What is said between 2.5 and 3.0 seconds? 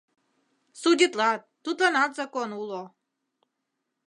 уло.